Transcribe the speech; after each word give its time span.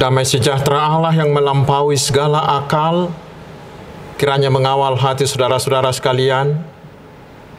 Damai 0.00 0.24
sejahtera 0.24 0.80
Allah 0.96 1.12
yang 1.12 1.28
melampaui 1.28 1.92
segala 2.00 2.40
akal, 2.56 3.12
kiranya 4.16 4.48
mengawal 4.48 4.96
hati 4.96 5.28
saudara-saudara 5.28 5.92
sekalian 5.92 6.56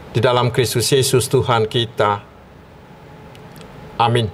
di 0.09 0.17
dalam 0.17 0.49
Kristus 0.49 0.89
Yesus 0.89 1.29
Tuhan 1.29 1.69
kita. 1.69 2.25
Amin. 4.01 4.25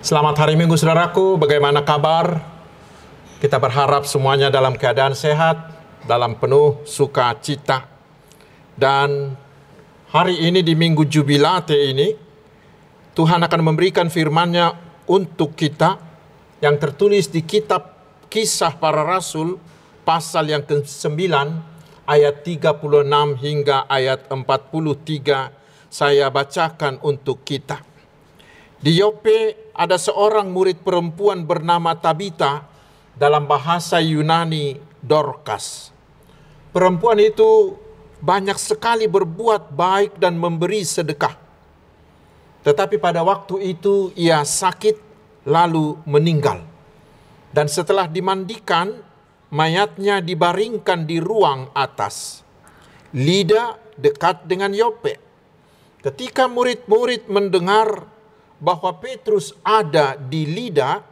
Selamat 0.00 0.40
hari 0.40 0.56
Minggu 0.56 0.80
saudaraku, 0.80 1.36
bagaimana 1.36 1.84
kabar? 1.84 2.40
Kita 3.36 3.60
berharap 3.60 4.08
semuanya 4.08 4.48
dalam 4.48 4.72
keadaan 4.72 5.12
sehat, 5.12 5.68
dalam 6.08 6.40
penuh 6.40 6.88
sukacita. 6.88 7.84
Dan 8.72 9.36
hari 10.08 10.40
ini 10.40 10.64
di 10.64 10.72
Minggu 10.72 11.04
Jubilate 11.04 11.76
ini, 11.76 12.16
Tuhan 13.12 13.44
akan 13.44 13.60
memberikan 13.60 14.08
firman-Nya 14.08 14.72
untuk 15.04 15.52
kita 15.52 16.07
yang 16.58 16.76
tertulis 16.78 17.30
di 17.30 17.46
kitab 17.46 17.94
Kisah 18.28 18.74
Para 18.76 19.06
Rasul 19.06 19.56
pasal 20.02 20.50
yang 20.50 20.66
ke-9 20.66 21.16
ayat 22.04 22.42
36 22.42 22.82
hingga 23.38 23.86
ayat 23.86 24.26
43 24.26 25.54
saya 25.88 26.28
bacakan 26.28 27.00
untuk 27.00 27.46
kita. 27.46 27.80
Di 28.78 28.94
Yope 28.94 29.70
ada 29.74 29.96
seorang 29.98 30.50
murid 30.50 30.82
perempuan 30.82 31.42
bernama 31.42 31.96
Tabita 31.96 32.66
dalam 33.16 33.48
bahasa 33.48 33.98
Yunani 33.98 34.78
Dorcas. 35.02 35.90
Perempuan 36.70 37.18
itu 37.18 37.74
banyak 38.18 38.58
sekali 38.58 39.06
berbuat 39.06 39.72
baik 39.72 40.18
dan 40.18 40.36
memberi 40.38 40.82
sedekah. 40.84 41.34
Tetapi 42.66 43.00
pada 43.00 43.24
waktu 43.24 43.72
itu 43.78 44.12
ia 44.18 44.42
sakit 44.44 45.07
lalu 45.48 45.96
meninggal. 46.04 46.60
Dan 47.48 47.66
setelah 47.72 48.04
dimandikan, 48.04 49.00
mayatnya 49.48 50.20
dibaringkan 50.20 51.08
di 51.08 51.16
ruang 51.16 51.72
atas. 51.72 52.44
Lida 53.16 53.80
dekat 53.96 54.44
dengan 54.44 54.76
Yope. 54.76 55.16
Ketika 56.04 56.46
murid-murid 56.46 57.26
mendengar 57.26 58.06
bahwa 58.60 58.94
Petrus 59.00 59.56
ada 59.64 60.14
di 60.14 60.46
Lida, 60.46 61.02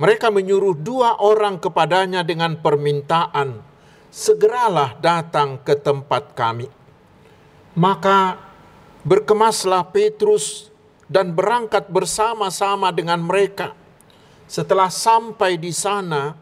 mereka 0.00 0.32
menyuruh 0.32 0.78
dua 0.78 1.20
orang 1.20 1.60
kepadanya 1.60 2.24
dengan 2.24 2.56
permintaan, 2.56 3.60
"Segeralah 4.08 4.96
datang 5.02 5.60
ke 5.60 5.76
tempat 5.76 6.32
kami." 6.32 6.70
Maka 7.76 8.40
berkemaslah 9.04 9.84
Petrus 9.92 10.71
dan 11.12 11.36
berangkat 11.36 11.92
bersama-sama 11.92 12.88
dengan 12.88 13.20
mereka. 13.20 13.76
Setelah 14.48 14.88
sampai 14.88 15.60
di 15.60 15.68
sana, 15.68 16.32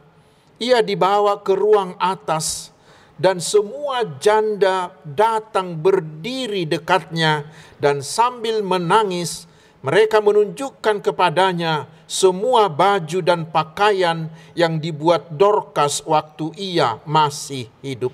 ia 0.62 0.78
dibawa 0.78 1.42
ke 1.42 1.58
ruang 1.58 1.98
atas 1.98 2.70
dan 3.18 3.42
semua 3.42 4.06
janda 4.22 4.94
datang 5.02 5.74
berdiri 5.74 6.64
dekatnya 6.70 7.50
dan 7.82 8.00
sambil 8.00 8.62
menangis 8.62 9.50
mereka 9.82 10.22
menunjukkan 10.22 11.02
kepadanya 11.02 11.90
semua 12.04 12.68
baju 12.68 13.18
dan 13.24 13.48
pakaian 13.48 14.30
yang 14.52 14.78
dibuat 14.78 15.32
Dorcas 15.34 16.04
waktu 16.04 16.52
ia 16.60 17.00
masih 17.08 17.66
hidup. 17.80 18.12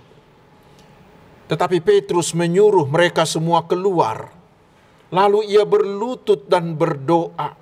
Tetapi 1.47 1.79
Petrus 1.83 2.34
menyuruh 2.34 2.87
mereka 2.87 3.23
semua 3.23 3.62
keluar 3.67 4.34
Lalu 5.15 5.55
ia 5.55 5.62
berlutut 5.62 6.51
dan 6.51 6.75
berdoa. 6.75 7.55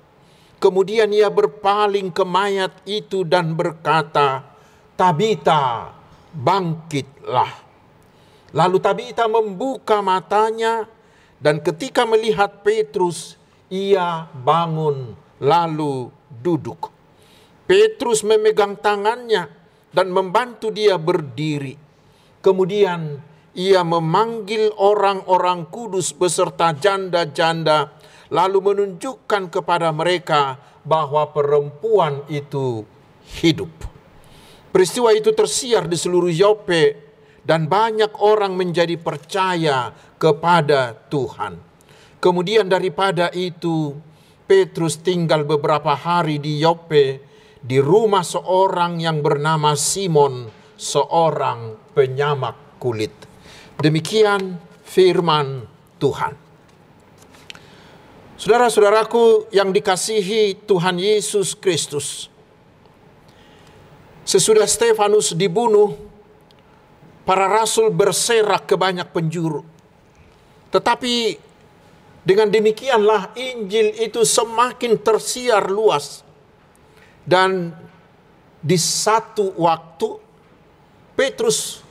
Kemudian 0.57 1.13
ia 1.13 1.29
berpaling 1.29 2.09
ke 2.09 2.23
mayat 2.25 2.73
itu 2.89 3.21
dan 3.21 3.53
berkata, 3.53 4.41
Tabita, 4.95 5.93
bangkitlah. 6.33 7.53
Lalu 8.55 8.77
Tabita 8.79 9.27
membuka 9.27 9.99
matanya 9.99 10.87
dan 11.37 11.59
ketika 11.61 12.07
melihat 12.07 12.63
Petrus, 12.63 13.35
ia 13.67 14.25
bangun 14.31 15.13
lalu 15.43 16.09
duduk. 16.41 16.89
Petrus 17.65 18.21
memegang 18.21 18.77
tangannya 18.79 19.49
dan 19.91 20.07
membantu 20.13 20.69
dia 20.69 20.95
berdiri. 20.95 21.75
Kemudian 22.39 23.19
ia 23.55 23.87
memanggil 23.87 24.75
orang-orang 24.75 25.71
kudus 25.71 26.11
beserta 26.11 26.75
janda-janda, 26.75 27.95
lalu 28.29 28.59
menunjukkan 28.71 29.47
kepada 29.47 29.95
mereka 29.95 30.59
bahwa 30.83 31.31
perempuan 31.31 32.27
itu 32.27 32.83
hidup. 33.41 33.71
Peristiwa 34.75 35.15
itu 35.15 35.31
tersiar 35.31 35.87
di 35.87 35.95
seluruh 35.95 36.29
Yope 36.29 36.99
dan 37.47 37.71
banyak 37.71 38.19
orang 38.19 38.59
menjadi 38.59 38.99
percaya 38.99 39.95
kepada 40.19 40.91
Tuhan. 41.07 41.55
Kemudian 42.19 42.67
daripada 42.67 43.31
itu, 43.31 43.95
Petrus 44.45 44.99
tinggal 44.99 45.47
beberapa 45.47 45.95
hari 45.95 46.37
di 46.37 46.59
Yope 46.59 47.23
di 47.65 47.81
rumah 47.81 48.21
seorang 48.21 49.01
yang 49.01 49.25
bernama 49.25 49.73
Simon, 49.73 50.49
seorang 50.77 51.93
penyamak 51.97 52.77
kulit. 52.77 53.24
Demikian 53.79 54.55
firman 54.87 55.67
Tuhan. 55.99 56.33
Saudara-saudaraku 58.35 59.51
yang 59.51 59.71
dikasihi 59.71 60.67
Tuhan 60.67 60.99
Yesus 60.99 61.55
Kristus. 61.55 62.27
Sesudah 64.25 64.65
Stefanus 64.65 65.37
dibunuh, 65.37 65.95
para 67.23 67.45
rasul 67.45 67.93
berserak 67.93 68.67
ke 68.67 68.75
banyak 68.75 69.05
penjuru. 69.13 69.61
Tetapi 70.73 71.37
dengan 72.25 72.49
demikianlah 72.49 73.37
Injil 73.37 73.95
itu 74.01 74.25
semakin 74.25 74.97
tersiar 74.97 75.69
luas. 75.69 76.25
Dan 77.21 77.73
di 78.65 78.77
satu 78.77 79.53
waktu 79.61 80.09
Petrus 81.13 81.84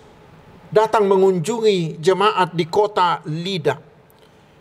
datang 0.74 1.06
mengunjungi 1.06 2.02
jemaat 2.02 2.50
di 2.58 2.66
kota 2.66 3.22
Lida. 3.30 3.78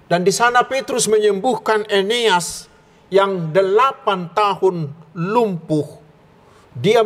Dan 0.06 0.22
di 0.22 0.30
sana 0.30 0.62
Petrus 0.62 1.10
menyembuhkan 1.10 1.90
Eneas 1.90 2.70
yang 3.10 3.50
delapan 3.50 4.30
tahun 4.30 4.94
lumpuh. 5.18 6.06
Dia, 6.74 7.06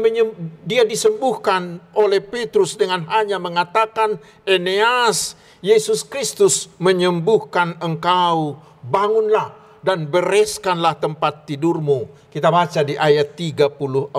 dia 0.64 0.84
disembuhkan 0.84 1.80
oleh 1.96 2.20
Petrus 2.20 2.76
dengan 2.76 3.08
hanya 3.08 3.40
mengatakan, 3.40 4.20
Eneas, 4.44 5.40
Yesus 5.64 6.04
Kristus 6.04 6.68
menyembuhkan 6.80 7.80
engkau, 7.80 8.60
bangunlah 8.84 9.56
dan 9.84 10.08
bereskanlah 10.08 11.00
tempat 11.00 11.48
tidurmu. 11.48 12.12
Kita 12.28 12.52
baca 12.52 12.84
di 12.84 12.96
ayat 13.00 13.36
34. 13.36 14.12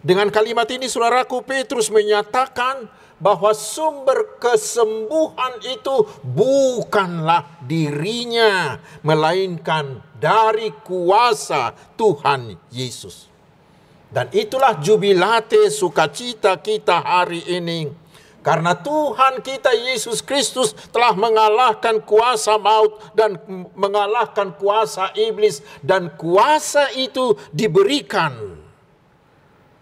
Dengan 0.00 0.32
kalimat 0.32 0.66
ini 0.70 0.88
saudaraku 0.88 1.44
Petrus 1.44 1.92
menyatakan 1.92 2.88
bahwa 3.20 3.52
sumber 3.52 4.40
kesembuhan 4.40 5.60
itu 5.68 6.08
bukanlah 6.24 7.60
dirinya, 7.68 8.80
melainkan 9.04 10.00
dari 10.16 10.72
kuasa 10.80 11.76
Tuhan 12.00 12.56
Yesus. 12.72 13.28
Dan 14.10 14.26
itulah 14.34 14.80
jubilate 14.82 15.70
sukacita 15.70 16.58
kita 16.58 16.98
hari 16.98 17.46
ini. 17.46 17.86
Karena 18.40 18.72
Tuhan 18.72 19.44
kita 19.44 19.70
Yesus 19.70 20.24
Kristus 20.24 20.72
telah 20.90 21.12
mengalahkan 21.12 22.00
kuasa 22.02 22.56
maut 22.56 22.96
dan 23.12 23.36
mengalahkan 23.76 24.56
kuasa 24.56 25.12
iblis. 25.12 25.60
Dan 25.84 26.16
kuasa 26.16 26.88
itu 26.96 27.36
diberikan 27.52 28.32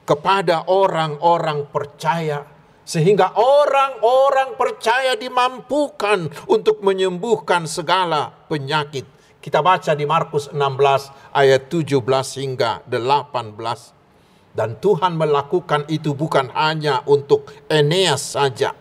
kepada 0.03 0.67
orang-orang 0.67 1.71
percaya 1.71 2.58
sehingga 2.89 3.37
orang-orang 3.37 4.57
percaya 4.57 5.13
dimampukan 5.13 6.33
untuk 6.49 6.81
menyembuhkan 6.81 7.69
segala 7.69 8.33
penyakit. 8.49 9.05
Kita 9.45 9.61
baca 9.61 9.93
di 9.93 10.09
Markus 10.09 10.49
16 10.49 11.37
ayat 11.37 11.69
17 11.69 12.01
hingga 12.41 12.81
18. 12.89 14.57
Dan 14.57 14.81
Tuhan 14.81 15.21
melakukan 15.21 15.85
itu 15.93 16.17
bukan 16.17 16.49
hanya 16.57 17.05
untuk 17.05 17.53
Eneas 17.69 18.33
saja. 18.33 18.73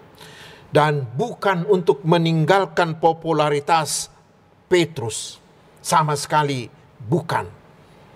Dan 0.72 1.04
bukan 1.04 1.68
untuk 1.68 2.08
meninggalkan 2.08 3.04
popularitas 3.04 4.08
Petrus. 4.72 5.36
Sama 5.84 6.16
sekali 6.16 6.72
bukan. 6.96 7.46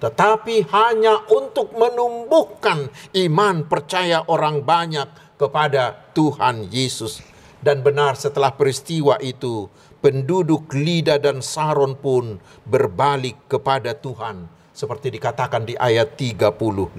Tetapi 0.01 0.65
hanya 0.73 1.29
untuk 1.29 1.77
menumbuhkan 1.77 2.89
iman 3.13 3.69
percaya 3.69 4.25
orang 4.25 4.65
banyak 4.65 5.31
kepada 5.41 6.13
Tuhan 6.13 6.69
Yesus. 6.69 7.25
Dan 7.61 7.81
benar 7.81 8.13
setelah 8.17 8.53
peristiwa 8.53 9.17
itu, 9.21 9.65
penduduk 10.01 10.69
Lida 10.73 11.17
dan 11.17 11.41
Saron 11.41 11.97
pun 11.97 12.38
berbalik 12.65 13.49
kepada 13.49 13.97
Tuhan 13.97 14.45
seperti 14.73 15.13
dikatakan 15.13 15.65
di 15.65 15.73
ayat 15.77 16.13
35. 16.17 16.93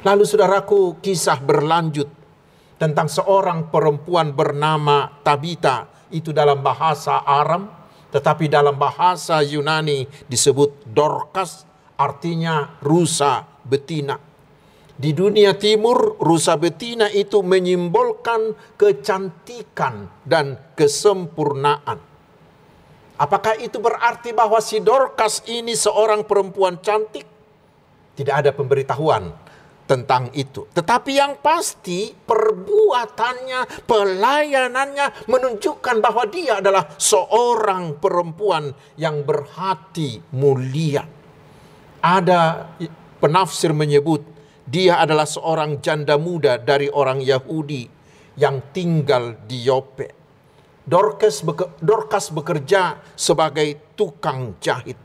Lalu 0.00 0.24
saudaraku 0.24 0.98
kisah 0.98 1.38
berlanjut 1.38 2.08
tentang 2.80 3.06
seorang 3.06 3.68
perempuan 3.68 4.32
bernama 4.32 5.20
Tabita 5.20 6.08
itu 6.10 6.32
dalam 6.32 6.64
bahasa 6.64 7.22
Aram 7.22 7.80
tetapi 8.10 8.50
dalam 8.50 8.74
bahasa 8.74 9.38
Yunani 9.38 10.08
disebut 10.26 10.82
Dorcas 10.90 11.62
artinya 11.94 12.80
rusa 12.82 13.46
betina. 13.62 14.29
Di 15.00 15.16
dunia 15.16 15.56
timur 15.56 16.20
rusa 16.20 16.60
betina 16.60 17.08
itu 17.08 17.40
menyimbolkan 17.40 18.52
kecantikan 18.76 20.12
dan 20.28 20.60
kesempurnaan. 20.76 21.96
Apakah 23.16 23.56
itu 23.56 23.80
berarti 23.80 24.36
bahwa 24.36 24.60
si 24.60 24.76
Dorcas 24.84 25.40
ini 25.48 25.72
seorang 25.72 26.28
perempuan 26.28 26.84
cantik? 26.84 27.24
Tidak 28.12 28.34
ada 28.44 28.52
pemberitahuan 28.52 29.32
tentang 29.88 30.36
itu. 30.36 30.68
Tetapi 30.68 31.12
yang 31.16 31.40
pasti 31.40 32.12
perbuatannya, 32.12 33.88
pelayanannya 33.88 35.24
menunjukkan 35.24 35.96
bahwa 36.04 36.28
dia 36.28 36.60
adalah 36.60 36.92
seorang 37.00 37.96
perempuan 37.96 38.68
yang 39.00 39.24
berhati 39.24 40.20
mulia. 40.36 41.08
Ada 42.04 42.68
penafsir 43.16 43.72
menyebut 43.72 44.39
dia 44.70 45.02
adalah 45.02 45.26
seorang 45.26 45.82
janda 45.82 46.14
muda 46.14 46.54
dari 46.54 46.86
orang 46.86 47.18
Yahudi 47.18 47.90
yang 48.38 48.70
tinggal 48.70 49.34
di 49.42 49.66
Yope. 49.66 50.08
Dorcas, 50.86 51.42
Dorcas 51.82 52.30
bekerja 52.30 53.02
sebagai 53.18 53.94
tukang 53.98 54.54
jahit. 54.62 54.96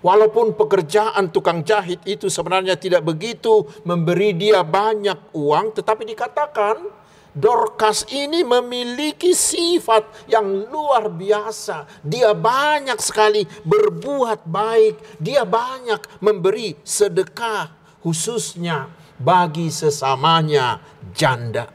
Walaupun 0.00 0.56
pekerjaan 0.56 1.28
tukang 1.28 1.60
jahit 1.66 2.00
itu 2.08 2.32
sebenarnya 2.32 2.80
tidak 2.80 3.04
begitu 3.04 3.68
memberi 3.84 4.32
dia 4.32 4.64
banyak 4.64 5.36
uang, 5.36 5.76
tetapi 5.76 6.08
dikatakan 6.08 6.88
Dorcas 7.36 8.08
ini 8.08 8.40
memiliki 8.40 9.36
sifat 9.36 10.26
yang 10.32 10.48
luar 10.72 11.12
biasa. 11.12 11.86
Dia 12.00 12.32
banyak 12.32 12.98
sekali 12.98 13.44
berbuat 13.62 14.48
baik, 14.48 15.20
dia 15.20 15.44
banyak 15.44 16.18
memberi 16.24 16.74
sedekah, 16.82 17.70
khususnya 18.02 18.90
bagi 19.18 19.68
sesamanya 19.68 20.78
janda. 21.14 21.66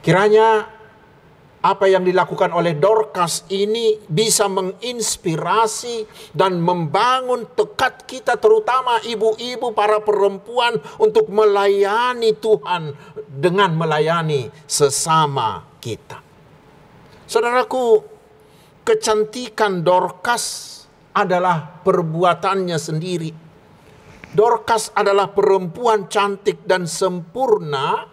Kiranya 0.00 0.80
apa 1.60 1.84
yang 1.92 2.08
dilakukan 2.08 2.56
oleh 2.56 2.72
Dorcas 2.72 3.44
ini 3.52 4.00
bisa 4.08 4.48
menginspirasi 4.48 6.08
dan 6.32 6.56
membangun 6.56 7.44
tekad 7.52 8.08
kita 8.08 8.40
terutama 8.40 8.96
ibu-ibu 9.04 9.76
para 9.76 10.00
perempuan 10.00 10.80
untuk 10.96 11.28
melayani 11.28 12.32
Tuhan 12.32 12.96
dengan 13.28 13.76
melayani 13.76 14.48
sesama 14.64 15.60
kita. 15.84 16.24
Saudaraku, 17.28 18.00
kecantikan 18.80 19.84
Dorcas 19.84 20.66
adalah 21.12 21.84
perbuatannya 21.84 22.78
sendiri. 22.80 23.49
Dorcas 24.30 24.94
adalah 24.94 25.34
perempuan 25.34 26.06
cantik 26.06 26.62
dan 26.62 26.86
sempurna 26.86 28.10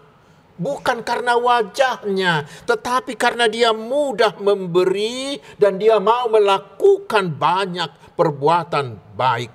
Bukan 0.58 1.06
karena 1.06 1.38
wajahnya, 1.38 2.42
tetapi 2.66 3.14
karena 3.14 3.46
dia 3.46 3.70
mudah 3.70 4.34
memberi 4.42 5.38
dan 5.54 5.78
dia 5.78 6.02
mau 6.02 6.26
melakukan 6.26 7.30
banyak 7.30 7.86
perbuatan 8.18 8.98
baik. 9.14 9.54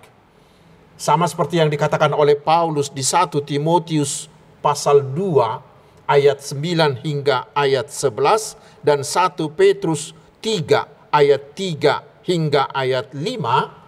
Sama 0.96 1.28
seperti 1.28 1.60
yang 1.60 1.68
dikatakan 1.68 2.16
oleh 2.16 2.40
Paulus 2.40 2.88
di 2.88 3.04
1 3.04 3.36
Timotius 3.44 4.32
pasal 4.64 5.04
2 5.12 6.08
ayat 6.08 6.40
9 6.40 7.04
hingga 7.04 7.52
ayat 7.52 7.92
11 7.92 8.56
dan 8.80 9.04
1 9.04 9.44
Petrus 9.60 10.16
3 10.40 11.12
ayat 11.12 11.52
3 11.52 12.24
hingga 12.24 12.72
ayat 12.72 13.12
5 13.12 13.83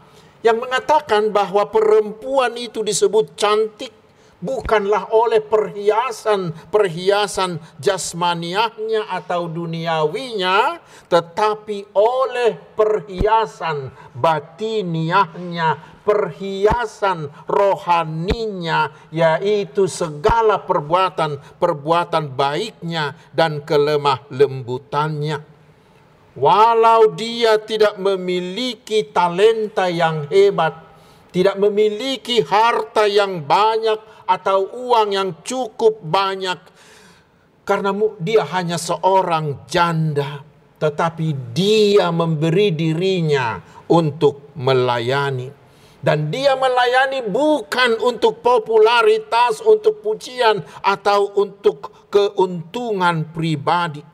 yang 0.45 0.61
mengatakan 0.61 1.33
bahwa 1.33 1.65
perempuan 1.73 2.53
itu 2.53 2.85
disebut 2.85 3.33
cantik 3.33 3.89
bukanlah 4.37 5.09
oleh 5.09 5.41
perhiasan-perhiasan 5.41 7.57
jasmaniahnya 7.81 9.09
atau 9.09 9.49
duniawinya, 9.49 10.77
tetapi 11.09 11.89
oleh 11.97 12.53
perhiasan 12.77 13.89
batiniahnya, 14.13 15.81
perhiasan 16.05 17.25
rohaninya, 17.49 18.93
yaitu 19.09 19.89
segala 19.89 20.61
perbuatan-perbuatan 20.61 22.37
baiknya 22.37 23.17
dan 23.33 23.65
kelemah 23.65 24.29
lembutannya. 24.29 25.54
Walau 26.35 27.15
dia 27.15 27.55
tidak 27.63 27.95
memiliki 27.95 29.07
talenta 29.07 29.87
yang 29.87 30.27
hebat, 30.27 30.75
tidak 31.31 31.55
memiliki 31.55 32.43
harta 32.43 33.07
yang 33.07 33.39
banyak, 33.47 34.15
atau 34.25 34.73
uang 34.73 35.13
yang 35.13 35.29
cukup 35.45 36.01
banyak 36.01 36.57
karena 37.65 37.93
dia 38.21 38.45
hanya 38.45 38.77
seorang 38.77 39.65
janda 39.69 40.41
tetapi 40.81 41.53
dia 41.55 42.11
memberi 42.11 42.73
dirinya 42.73 43.61
untuk 43.89 44.53
melayani 44.57 45.49
dan 46.05 46.29
dia 46.29 46.53
melayani 46.53 47.25
bukan 47.25 47.97
untuk 47.97 48.45
popularitas, 48.45 49.57
untuk 49.65 50.05
pujian 50.05 50.61
atau 50.85 51.33
untuk 51.33 51.89
keuntungan 52.13 53.33
pribadi. 53.33 54.05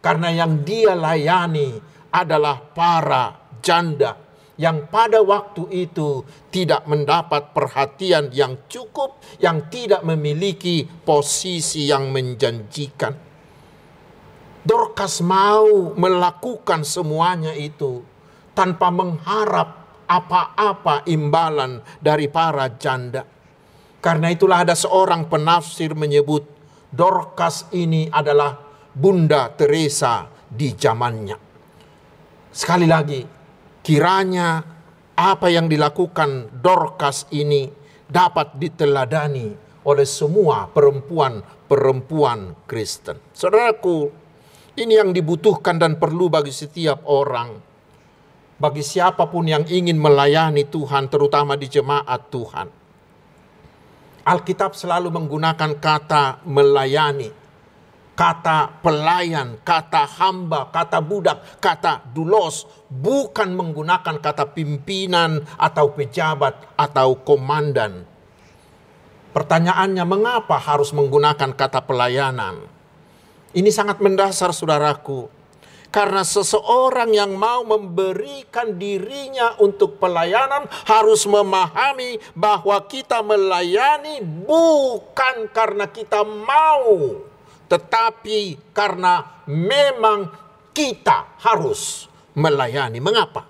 Karena 0.00 0.32
yang 0.32 0.64
dia 0.64 0.96
layani 0.96 1.76
adalah 2.10 2.56
para 2.72 3.36
janda 3.60 4.16
yang 4.60 4.92
pada 4.92 5.24
waktu 5.24 5.88
itu 5.88 6.20
tidak 6.52 6.84
mendapat 6.84 7.56
perhatian 7.56 8.28
yang 8.28 8.68
cukup, 8.68 9.16
yang 9.40 9.72
tidak 9.72 10.04
memiliki 10.04 10.84
posisi 10.84 11.88
yang 11.88 12.12
menjanjikan. 12.12 13.16
Dorcas 14.60 15.24
mau 15.24 15.96
melakukan 15.96 16.84
semuanya 16.84 17.56
itu 17.56 18.04
tanpa 18.52 18.92
mengharap 18.92 19.80
apa-apa 20.04 21.08
imbalan 21.08 21.80
dari 21.96 22.28
para 22.28 22.68
janda. 22.76 23.24
Karena 24.04 24.28
itulah 24.28 24.68
ada 24.68 24.76
seorang 24.76 25.24
penafsir 25.32 25.96
menyebut 25.96 26.44
Dorcas 26.92 27.64
ini 27.72 28.12
adalah 28.12 28.69
Bunda 28.90 29.54
Teresa 29.54 30.26
di 30.50 30.74
zamannya. 30.74 31.38
Sekali 32.50 32.90
lagi, 32.90 33.22
Kiranya 33.80 34.60
apa 35.16 35.48
yang 35.48 35.64
dilakukan 35.64 36.60
Dorcas 36.60 37.24
ini 37.32 37.64
dapat 38.04 38.60
diteladani 38.60 39.56
oleh 39.88 40.04
semua 40.04 40.68
perempuan-perempuan 40.68 42.68
Kristen. 42.68 43.16
Saudaraku, 43.32 44.12
ini 44.76 45.00
yang 45.00 45.16
dibutuhkan 45.16 45.80
dan 45.80 45.96
perlu 45.96 46.28
bagi 46.28 46.52
setiap 46.52 47.08
orang. 47.08 47.56
Bagi 48.60 48.84
siapa 48.84 49.24
pun 49.32 49.48
yang 49.48 49.64
ingin 49.64 49.96
melayani 49.96 50.68
Tuhan, 50.68 51.08
terutama 51.08 51.56
di 51.56 51.72
jemaat 51.72 52.28
Tuhan. 52.28 52.68
Alkitab 54.28 54.76
selalu 54.76 55.08
menggunakan 55.08 55.80
kata 55.80 56.44
melayani 56.44 57.39
kata 58.20 58.84
pelayan, 58.84 59.56
kata 59.64 60.04
hamba, 60.20 60.68
kata 60.68 61.00
budak, 61.00 61.56
kata 61.56 62.04
dulos, 62.12 62.68
bukan 62.92 63.56
menggunakan 63.56 64.20
kata 64.20 64.52
pimpinan 64.52 65.40
atau 65.56 65.96
pejabat 65.96 66.76
atau 66.76 67.16
komandan. 67.24 68.04
Pertanyaannya, 69.32 70.04
mengapa 70.04 70.60
harus 70.60 70.92
menggunakan 70.92 71.56
kata 71.56 71.80
pelayanan? 71.88 72.60
Ini 73.56 73.70
sangat 73.72 74.04
mendasar, 74.04 74.52
saudaraku, 74.52 75.32
karena 75.88 76.20
seseorang 76.20 77.16
yang 77.16 77.32
mau 77.40 77.64
memberikan 77.64 78.76
dirinya 78.76 79.56
untuk 79.64 79.96
pelayanan 79.96 80.68
harus 80.84 81.24
memahami 81.24 82.20
bahwa 82.36 82.84
kita 82.84 83.24
melayani 83.24 84.20
bukan 84.20 85.48
karena 85.56 85.88
kita 85.88 86.20
mau 86.20 87.29
tetapi 87.70 88.58
karena 88.74 89.46
memang 89.46 90.26
kita 90.74 91.38
harus 91.38 92.10
melayani. 92.34 92.98
Mengapa? 92.98 93.46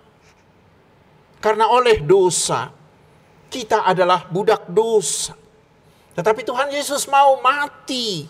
Karena 1.41 1.73
oleh 1.73 2.05
dosa 2.05 2.69
kita 3.49 3.89
adalah 3.89 4.29
budak 4.29 4.69
dosa. 4.69 5.33
Tetapi 6.13 6.45
Tuhan 6.45 6.69
Yesus 6.69 7.09
mau 7.09 7.41
mati. 7.41 8.29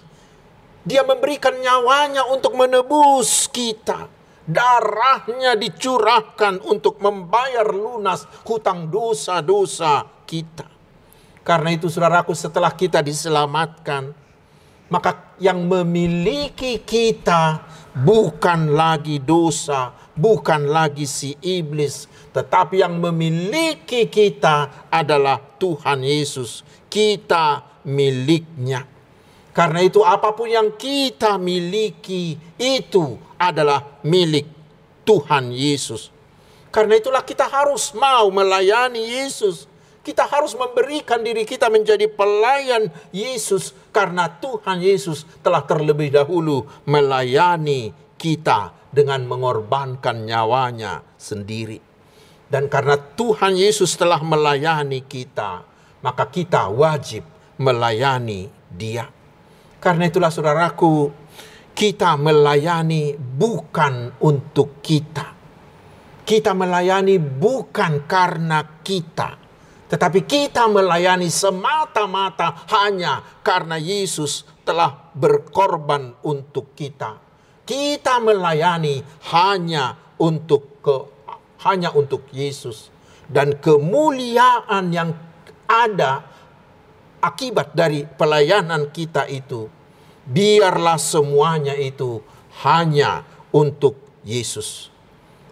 Dia 0.87 1.03
memberikan 1.03 1.59
nyawanya 1.59 2.31
untuk 2.31 2.55
menebus 2.55 3.51
kita. 3.51 4.23
darahnya 4.51 5.55
dicurahkan 5.55 6.59
untuk 6.67 6.99
membayar 6.99 7.71
lunas 7.71 8.27
hutang 8.43 8.91
dosa-dosa 8.91 10.27
kita. 10.27 10.67
Karena 11.47 11.71
itu 11.71 11.87
saudaraku 11.87 12.35
setelah 12.35 12.75
kita 12.75 12.99
diselamatkan, 13.01 14.11
maka 14.91 15.39
yang 15.39 15.71
memiliki 15.71 16.83
kita 16.83 17.63
bukan 17.95 18.75
lagi 18.75 19.23
dosa, 19.23 19.95
bukan 20.19 20.67
lagi 20.67 21.07
si 21.07 21.39
iblis, 21.39 22.11
tetapi 22.35 22.83
yang 22.83 22.99
memiliki 22.99 24.11
kita 24.11 24.91
adalah 24.91 25.39
Tuhan 25.57 26.03
Yesus. 26.03 26.67
Kita 26.91 27.63
miliknya. 27.87 28.83
Karena 29.55 29.83
itu 29.83 30.03
apa 30.03 30.35
pun 30.35 30.51
yang 30.51 30.75
kita 30.75 31.39
miliki 31.39 32.39
itu 32.59 33.19
adalah 33.39 34.03
milik 34.03 34.47
Tuhan 35.07 35.55
Yesus. 35.55 36.11
Karena 36.71 36.99
itulah 36.99 37.23
kita 37.27 37.51
harus 37.51 37.91
mau 37.95 38.31
melayani 38.31 39.03
Yesus. 39.03 39.70
Kita 40.01 40.25
harus 40.25 40.57
memberikan 40.57 41.21
diri 41.21 41.45
kita 41.45 41.69
menjadi 41.69 42.09
pelayan 42.09 42.89
Yesus 43.13 43.77
karena 43.93 44.33
Tuhan 44.41 44.81
Yesus 44.81 45.29
telah 45.45 45.61
terlebih 45.69 46.09
dahulu 46.17 46.65
melayani 46.89 47.93
kita 48.17 48.73
dengan 48.89 49.29
mengorbankan 49.29 50.25
nyawanya 50.25 51.05
sendiri. 51.21 51.81
Dan 52.51 52.67
karena 52.67 52.99
Tuhan 52.99 53.55
Yesus 53.55 53.95
telah 53.95 54.19
melayani 54.25 55.07
kita, 55.07 55.63
maka 56.03 56.27
kita 56.27 56.67
wajib 56.67 57.23
melayani 57.63 58.51
Dia. 58.75 59.07
Karena 59.81 60.11
itulah 60.11 60.29
saudaraku, 60.29 61.09
kita 61.73 62.19
melayani 62.21 63.17
bukan 63.17 64.21
untuk 64.21 64.85
kita. 64.85 65.39
Kita 66.27 66.53
melayani 66.53 67.17
bukan 67.17 68.05
karena 68.05 68.83
kita, 68.85 69.40
tetapi 69.91 70.23
kita 70.23 70.71
melayani 70.71 71.27
semata-mata 71.27 72.63
hanya 72.71 73.43
karena 73.43 73.75
Yesus 73.75 74.47
telah 74.63 75.11
berkorban 75.19 76.15
untuk 76.23 76.79
kita. 76.79 77.19
Kita 77.67 78.23
melayani 78.23 79.03
hanya 79.35 79.99
untuk 80.23 80.79
ke 80.79 80.97
hanya 81.67 81.91
untuk 81.93 82.31
Yesus 82.31 82.89
dan 83.27 83.59
kemuliaan 83.59 84.95
yang 84.95 85.11
ada 85.67 86.27
akibat 87.23 87.75
dari 87.77 88.03
pelayanan 88.07 88.91
kita 88.91 89.29
itu, 89.29 89.67
biarlah 90.27 90.99
semuanya 90.99 91.77
itu 91.77 92.23
hanya 92.63 93.23
untuk 93.55 93.99
Yesus. 94.23 94.89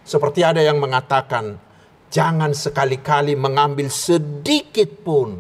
Seperti 0.03 0.43
ada 0.43 0.65
yang 0.65 0.81
mengatakan, 0.81 1.61
jangan 2.09 2.53
sekali-kali 2.57 3.37
mengambil 3.37 3.93
sedikit 3.93 4.89
pun, 5.05 5.39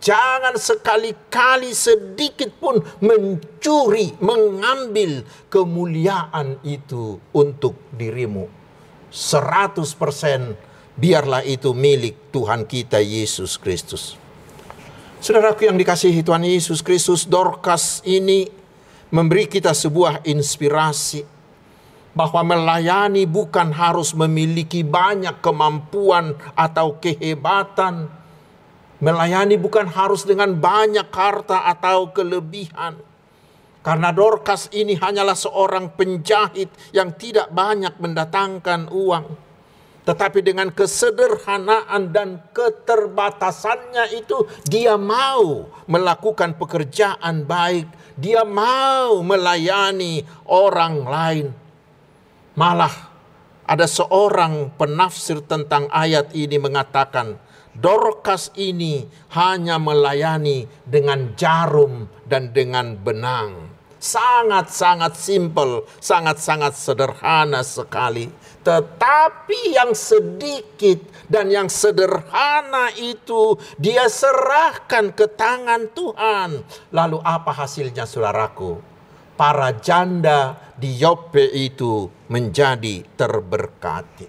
jangan 0.00 0.56
sekali-kali 0.56 1.72
sedikit 1.72 2.52
pun 2.56 2.80
mencuri, 3.04 4.16
mengambil 4.20 5.24
kemuliaan 5.52 6.60
itu 6.64 7.20
untuk 7.36 7.76
dirimu. 7.92 8.48
100% 9.12 9.80
biarlah 10.96 11.44
itu 11.44 11.72
milik 11.76 12.32
Tuhan 12.32 12.64
kita 12.68 13.00
Yesus 13.00 13.56
Kristus. 13.56 14.16
Saudaraku 15.16 15.64
yang 15.64 15.80
dikasihi 15.80 16.20
Tuhan 16.20 16.44
Yesus 16.44 16.84
Kristus, 16.84 17.24
Dorcas 17.24 18.04
ini 18.04 18.44
memberi 19.08 19.48
kita 19.48 19.72
sebuah 19.72 20.28
inspirasi 20.28 21.35
bahwa 22.16 22.56
melayani 22.56 23.28
bukan 23.28 23.76
harus 23.76 24.16
memiliki 24.16 24.80
banyak 24.80 25.38
kemampuan 25.44 26.32
atau 26.56 26.96
kehebatan. 26.96 28.08
Melayani 29.04 29.60
bukan 29.60 29.84
harus 29.84 30.24
dengan 30.24 30.56
banyak 30.56 31.12
harta 31.12 31.68
atau 31.68 32.16
kelebihan. 32.16 32.96
Karena 33.84 34.10
Dorcas 34.10 34.72
ini 34.72 34.96
hanyalah 34.96 35.36
seorang 35.36 35.92
penjahit 35.92 36.72
yang 36.96 37.12
tidak 37.14 37.52
banyak 37.52 37.92
mendatangkan 38.00 38.88
uang 38.90 39.46
tetapi 40.06 40.38
dengan 40.38 40.70
kesederhanaan 40.70 42.14
dan 42.14 42.38
keterbatasannya 42.54 44.14
itu 44.14 44.46
dia 44.70 44.94
mau 44.94 45.66
melakukan 45.90 46.54
pekerjaan 46.54 47.42
baik, 47.42 47.90
dia 48.14 48.46
mau 48.46 49.18
melayani 49.26 50.22
orang 50.46 51.02
lain. 51.02 51.65
Malah 52.56 53.12
ada 53.68 53.84
seorang 53.84 54.72
penafsir 54.80 55.44
tentang 55.44 55.92
ayat 55.92 56.32
ini 56.32 56.56
mengatakan, 56.56 57.36
Dorcas 57.76 58.48
ini 58.56 59.04
hanya 59.36 59.76
melayani 59.76 60.64
dengan 60.88 61.36
jarum 61.36 62.08
dan 62.24 62.56
dengan 62.56 62.96
benang. 62.96 63.76
Sangat-sangat 64.00 65.20
simpel, 65.20 65.84
sangat-sangat 66.00 66.72
sederhana 66.72 67.60
sekali. 67.60 68.32
Tetapi 68.64 69.76
yang 69.76 69.92
sedikit 69.92 71.04
dan 71.28 71.52
yang 71.52 71.68
sederhana 71.68 72.88
itu 72.96 73.60
dia 73.76 74.08
serahkan 74.08 75.12
ke 75.12 75.28
tangan 75.28 75.92
Tuhan. 75.92 76.64
Lalu 76.88 77.20
apa 77.20 77.52
hasilnya 77.52 78.08
saudaraku? 78.08 78.95
Para 79.36 79.76
janda 79.76 80.72
di 80.72 80.96
Yope 80.96 81.44
itu 81.44 82.08
menjadi 82.32 83.04
terberkati. 83.14 84.28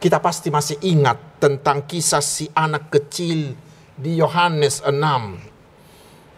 Kita 0.00 0.16
pasti 0.16 0.48
masih 0.48 0.80
ingat 0.80 1.36
tentang 1.36 1.84
kisah 1.84 2.24
si 2.24 2.48
anak 2.56 2.88
kecil 2.88 3.52
di 4.00 4.16
Yohanes 4.16 4.80
6 4.80 5.50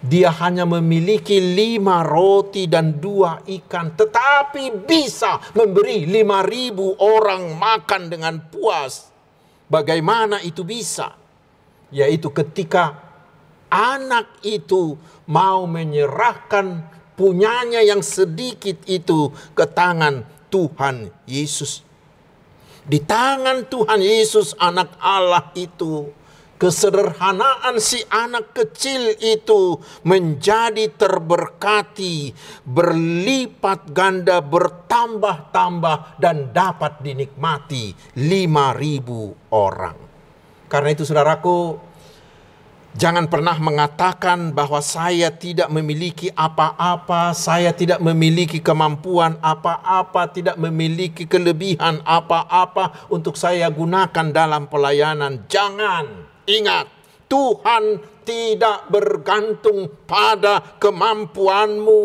dia 0.02 0.34
hanya 0.42 0.66
memiliki 0.66 1.38
lima 1.38 2.02
roti 2.02 2.66
dan 2.66 2.98
dua 2.98 3.38
ikan, 3.46 3.94
tetapi 3.94 4.82
bisa 4.82 5.38
memberi 5.54 6.10
lima 6.10 6.42
ribu 6.42 6.98
orang 6.98 7.54
makan 7.54 8.10
dengan 8.10 8.42
puas. 8.50 9.14
Bagaimana 9.70 10.42
itu 10.42 10.66
bisa? 10.66 11.14
Yaitu 11.94 12.34
ketika 12.34 12.98
anak 13.70 14.42
itu 14.42 14.98
mau 15.30 15.70
menyerahkan 15.70 16.82
punyanya 17.22 17.78
yang 17.86 18.02
sedikit 18.02 18.82
itu 18.90 19.30
ke 19.54 19.62
tangan 19.70 20.26
Tuhan 20.50 21.14
Yesus. 21.30 21.86
Di 22.82 22.98
tangan 22.98 23.70
Tuhan 23.70 24.02
Yesus, 24.02 24.58
anak 24.58 24.98
Allah 24.98 25.54
itu 25.54 26.10
Kesederhanaan 26.62 27.82
si 27.82 27.98
anak 28.06 28.54
kecil 28.54 29.18
itu 29.18 29.82
menjadi 30.06 30.94
terberkati, 30.94 32.30
berlipat 32.62 33.90
ganda, 33.90 34.38
bertambah-tambah 34.38 36.22
dan 36.22 36.54
dapat 36.54 37.02
dinikmati 37.02 38.14
lima 38.14 38.78
ribu 38.78 39.34
orang. 39.50 39.98
Karena 40.70 40.94
itu 40.94 41.02
saudaraku, 41.02 41.82
Jangan 42.92 43.24
pernah 43.32 43.56
mengatakan 43.56 44.52
bahwa 44.52 44.84
saya 44.84 45.32
tidak 45.32 45.72
memiliki 45.72 46.28
apa-apa, 46.36 47.32
saya 47.32 47.72
tidak 47.72 48.04
memiliki 48.04 48.60
kemampuan 48.60 49.40
apa-apa, 49.40 50.28
tidak 50.28 50.60
memiliki 50.60 51.24
kelebihan 51.24 52.04
apa-apa 52.04 53.08
untuk 53.08 53.40
saya 53.40 53.72
gunakan 53.72 54.28
dalam 54.28 54.68
pelayanan. 54.68 55.48
Jangan. 55.48 56.28
Ingat, 56.44 56.84
Tuhan 57.32 57.96
tidak 58.28 58.92
bergantung 58.92 59.88
pada 60.04 60.60
kemampuanmu. 60.76 62.04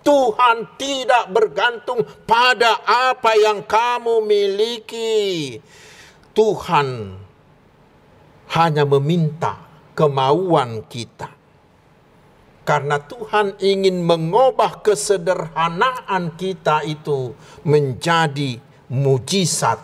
Tuhan 0.00 0.56
tidak 0.80 1.28
bergantung 1.36 2.00
pada 2.24 2.80
apa 2.80 3.36
yang 3.36 3.60
kamu 3.60 4.24
miliki. 4.24 5.60
Tuhan 6.32 7.12
hanya 8.56 8.88
meminta 8.88 9.73
kemauan 9.94 10.84
kita. 10.90 11.30
Karena 12.64 12.96
Tuhan 12.96 13.60
ingin 13.60 14.00
mengubah 14.02 14.80
kesederhanaan 14.80 16.32
kita 16.34 16.80
itu 16.82 17.36
menjadi 17.60 18.56
mujizat. 18.88 19.76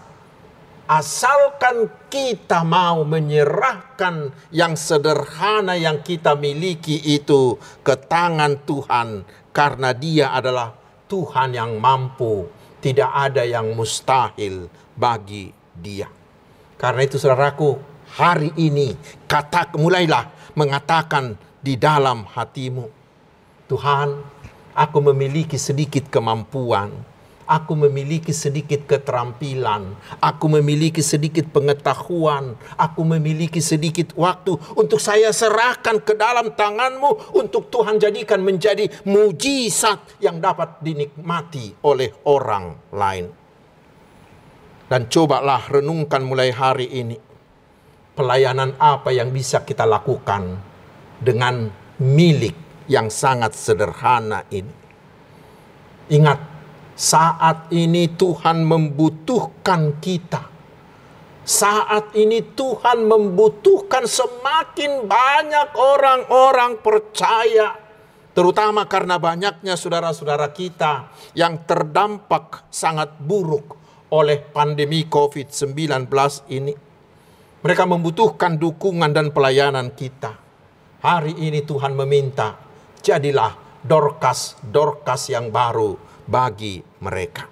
Asalkan 0.90 1.86
kita 2.10 2.66
mau 2.66 3.06
menyerahkan 3.06 4.34
yang 4.50 4.74
sederhana 4.74 5.78
yang 5.78 6.02
kita 6.02 6.34
miliki 6.34 6.98
itu 7.04 7.60
ke 7.84 7.94
tangan 7.94 8.58
Tuhan. 8.66 9.22
Karena 9.54 9.92
dia 9.94 10.34
adalah 10.34 10.74
Tuhan 11.06 11.54
yang 11.54 11.78
mampu. 11.78 12.48
Tidak 12.80 13.12
ada 13.12 13.44
yang 13.44 13.76
mustahil 13.76 14.72
bagi 14.96 15.52
dia. 15.76 16.08
Karena 16.80 17.04
itu 17.04 17.20
saudaraku 17.20 17.89
hari 18.16 18.50
ini 18.58 18.94
kata 19.30 19.74
mulailah 19.78 20.54
mengatakan 20.58 21.38
di 21.60 21.76
dalam 21.76 22.26
hatimu 22.26 23.00
Tuhan 23.70 24.18
aku 24.74 24.98
memiliki 24.98 25.54
sedikit 25.54 26.10
kemampuan. 26.10 26.90
Aku 27.50 27.74
memiliki 27.74 28.30
sedikit 28.30 28.86
keterampilan, 28.86 29.98
aku 30.22 30.46
memiliki 30.46 31.02
sedikit 31.02 31.50
pengetahuan, 31.50 32.54
aku 32.78 33.02
memiliki 33.02 33.58
sedikit 33.58 34.14
waktu 34.14 34.54
untuk 34.78 35.02
saya 35.02 35.34
serahkan 35.34 35.98
ke 35.98 36.14
dalam 36.14 36.54
tanganmu 36.54 37.34
untuk 37.34 37.66
Tuhan 37.74 37.98
jadikan 37.98 38.38
menjadi 38.38 38.86
mujizat 39.02 40.22
yang 40.22 40.38
dapat 40.38 40.78
dinikmati 40.78 41.74
oleh 41.82 42.14
orang 42.22 42.70
lain. 42.94 43.34
Dan 44.86 45.10
cobalah 45.10 45.66
renungkan 45.74 46.22
mulai 46.22 46.54
hari 46.54 46.86
ini 47.02 47.18
pelayanan 48.20 48.76
apa 48.76 49.08
yang 49.16 49.32
bisa 49.32 49.64
kita 49.64 49.88
lakukan 49.88 50.60
dengan 51.16 51.72
milik 52.04 52.84
yang 52.84 53.08
sangat 53.08 53.56
sederhana 53.56 54.44
ini. 54.52 54.76
Ingat, 56.12 56.36
saat 56.92 57.72
ini 57.72 58.12
Tuhan 58.12 58.60
membutuhkan 58.68 59.96
kita. 60.04 60.52
Saat 61.40 62.12
ini 62.12 62.44
Tuhan 62.44 63.08
membutuhkan 63.08 64.04
semakin 64.04 65.08
banyak 65.08 65.72
orang-orang 65.80 66.76
percaya, 66.84 67.72
terutama 68.36 68.84
karena 68.84 69.16
banyaknya 69.16 69.80
saudara-saudara 69.80 70.52
kita 70.52 71.08
yang 71.32 71.64
terdampak 71.64 72.68
sangat 72.68 73.16
buruk 73.16 73.80
oleh 74.12 74.44
pandemi 74.44 75.08
COVID-19 75.08 75.72
ini. 76.52 76.89
Mereka 77.60 77.84
membutuhkan 77.84 78.56
dukungan 78.56 79.12
dan 79.12 79.36
pelayanan 79.36 79.92
kita. 79.92 80.32
Hari 81.04 81.36
ini 81.44 81.60
Tuhan 81.60 81.92
meminta, 81.92 82.56
jadilah 83.04 83.52
Dorkas-Dorkas 83.84 85.28
yang 85.28 85.52
baru 85.52 85.96
bagi 86.24 86.80
mereka. 87.04 87.48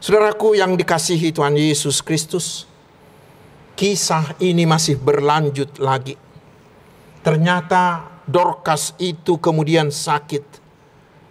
Saudaraku 0.00 0.56
yang 0.56 0.76
dikasihi 0.76 1.32
Tuhan 1.32 1.56
Yesus 1.56 2.04
Kristus, 2.04 2.68
kisah 3.72 4.36
ini 4.40 4.68
masih 4.68 5.00
berlanjut 5.00 5.80
lagi. 5.80 6.16
Ternyata 7.24 8.04
Dorkas 8.28 8.92
itu 9.00 9.40
kemudian 9.40 9.88
sakit. 9.88 10.44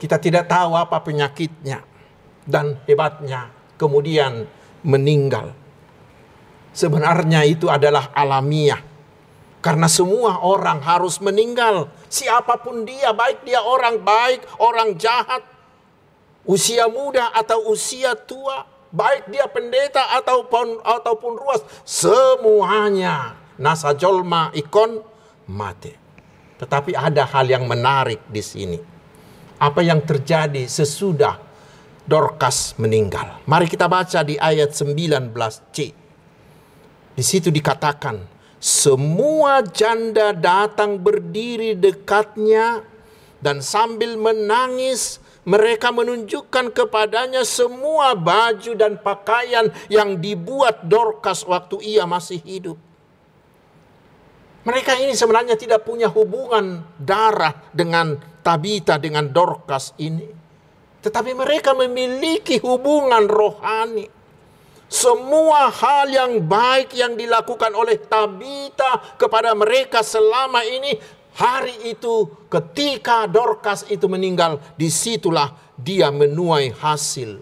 Kita 0.01 0.17
tidak 0.17 0.49
tahu 0.49 0.73
apa 0.73 1.05
penyakitnya. 1.05 1.85
Dan 2.49 2.81
hebatnya 2.89 3.53
kemudian 3.77 4.49
meninggal 4.81 5.53
sebenarnya 6.79 7.43
itu 7.43 7.67
adalah 7.67 8.15
alamiah. 8.15 8.79
Karena 9.59 9.91
semua 9.91 10.39
orang 10.39 10.79
harus 10.79 11.19
meninggal. 11.19 11.91
Siapa 12.07 12.63
pun 12.63 12.87
dia, 12.87 13.11
baik 13.11 13.43
dia 13.43 13.59
orang 13.59 13.99
baik, 13.99 14.47
orang 14.63 14.95
jahat, 14.95 15.43
usia 16.47 16.87
muda 16.87 17.35
atau 17.35 17.67
usia 17.67 18.15
tua, 18.15 18.63
baik 18.95 19.27
dia 19.27 19.51
pendeta 19.51 20.15
ataupun 20.15 20.79
ataupun 20.79 21.33
ruas, 21.35 21.61
semuanya 21.83 23.35
nasa 23.59 23.91
jolma 23.99 24.47
ikon 24.55 25.03
mati. 25.51 25.91
Tetapi 26.55 26.95
ada 26.95 27.27
hal 27.27 27.51
yang 27.51 27.67
menarik 27.67 28.23
di 28.31 28.39
sini. 28.39 28.79
Apa 29.59 29.83
yang 29.83 29.99
terjadi 30.07 30.71
sesudah 30.71 31.35
Dorcas 32.09 32.73
meninggal. 32.81 33.43
Mari 33.45 33.69
kita 33.69 33.85
baca 33.85 34.25
di 34.25 34.33
ayat 34.33 34.73
19c. 34.73 36.08
Di 37.19 37.27
situ 37.27 37.51
dikatakan, 37.51 38.15
semua 38.63 39.59
janda 39.59 40.31
datang 40.31 40.95
berdiri 40.95 41.75
dekatnya 41.75 42.79
dan 43.43 43.59
sambil 43.59 44.15
menangis 44.15 45.19
mereka 45.43 45.91
menunjukkan 45.91 46.71
kepadanya 46.71 47.43
semua 47.43 48.15
baju 48.15 48.71
dan 48.71 48.95
pakaian 49.03 49.67
yang 49.91 50.15
dibuat 50.23 50.87
Dorcas 50.87 51.43
waktu 51.43 51.83
ia 51.83 52.07
masih 52.07 52.39
hidup. 52.39 52.79
Mereka 54.63 55.03
ini 55.03 55.11
sebenarnya 55.11 55.59
tidak 55.59 55.83
punya 55.83 56.07
hubungan 56.07 56.87
darah 56.95 57.67
dengan 57.75 58.15
Tabita 58.39 58.95
dengan 58.95 59.27
Dorcas 59.27 59.91
ini. 59.99 60.23
Tetapi 61.03 61.35
mereka 61.35 61.75
memiliki 61.75 62.63
hubungan 62.63 63.27
rohani. 63.27 64.18
Semua 64.89 65.69
hal 65.69 66.09
yang 66.09 66.33
baik 66.43 66.97
yang 66.97 67.13
dilakukan 67.13 67.71
oleh 67.77 68.01
Tabita 68.01 69.15
kepada 69.21 69.53
mereka 69.53 70.01
selama 70.01 70.65
ini 70.65 70.97
hari 71.37 71.93
itu 71.93 72.25
ketika 72.49 73.29
Dorcas 73.29 73.85
itu 73.87 74.09
meninggal 74.09 74.57
di 74.73 74.89
situlah 74.89 75.53
dia 75.77 76.09
menuai 76.09 76.73
hasil. 76.73 77.37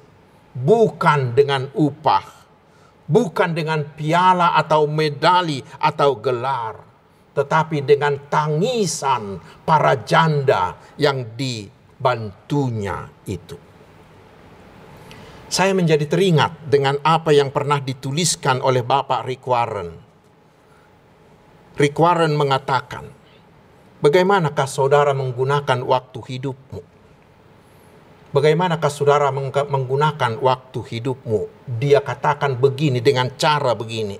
Bukan 0.58 1.38
dengan 1.38 1.72
upah 1.72 2.38
bukan 3.08 3.56
dengan 3.56 3.88
piala 3.96 4.54
atau 4.54 4.86
medali 4.86 5.64
atau 5.80 6.20
gelar 6.20 6.76
tetapi 7.32 7.88
dengan 7.88 8.28
tangisan 8.28 9.40
para 9.64 10.04
janda 10.04 10.76
yang 11.00 11.24
dibantunya 11.40 13.08
itu 13.24 13.56
saya 15.48 15.72
menjadi 15.72 16.04
teringat 16.08 16.68
dengan 16.68 17.00
apa 17.04 17.32
yang 17.32 17.56
pernah 17.56 17.80
dituliskan 17.80 18.60
oleh 18.60 18.84
Bapak 18.84 19.24
Rick 19.24 19.48
Warren. 19.48 19.90
Rick 21.80 21.96
Warren 21.96 22.36
mengatakan, 22.36 23.08
bagaimanakah 24.04 24.68
saudara 24.68 25.16
menggunakan 25.16 25.80
waktu 25.88 26.20
hidupmu? 26.20 26.82
Bagaimanakah 28.28 28.92
saudara 28.92 29.32
menggunakan 29.32 30.36
waktu 30.44 30.80
hidupmu? 30.84 31.48
Dia 31.80 32.04
katakan 32.04 32.60
begini 32.60 33.00
dengan 33.00 33.32
cara 33.40 33.72
begini, 33.72 34.20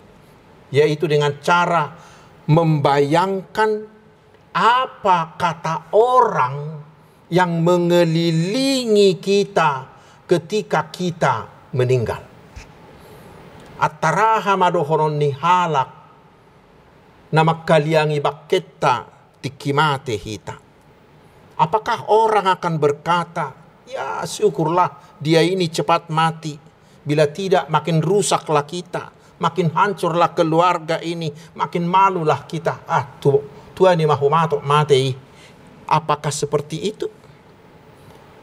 yaitu 0.72 1.12
dengan 1.12 1.36
cara 1.44 1.92
membayangkan 2.48 3.84
apa 4.56 5.36
kata 5.36 5.92
orang 5.92 6.80
yang 7.28 7.60
mengelilingi 7.60 9.20
kita 9.20 9.97
ketika 10.28 10.92
kita 10.92 11.48
meninggal. 11.72 12.22
Ataraha 13.80 14.60
madohoron 14.60 15.16
ni 15.16 15.32
halak 15.32 15.90
nama 17.32 17.64
kaliangi 17.64 18.20
baketa 18.20 19.08
tikimate 19.40 20.20
hita. 20.20 20.56
Apakah 21.58 22.06
orang 22.14 22.54
akan 22.54 22.74
berkata, 22.78 23.56
ya 23.90 24.22
syukurlah 24.28 25.18
dia 25.18 25.42
ini 25.42 25.66
cepat 25.72 26.14
mati. 26.14 26.54
Bila 27.08 27.24
tidak 27.32 27.72
makin 27.72 28.04
rusaklah 28.04 28.68
kita, 28.68 29.16
makin 29.40 29.72
hancurlah 29.72 30.36
keluarga 30.36 31.00
ini, 31.00 31.32
makin 31.56 31.88
malulah 31.88 32.46
kita. 32.46 32.84
Ah, 32.86 33.08
tu, 33.18 33.42
Tuhan 33.74 33.98
ini 33.98 34.06
mahu 34.06 34.28
matok 34.28 34.62
mati. 34.62 35.16
Apakah 35.88 36.34
seperti 36.36 36.78
itu? 36.84 37.08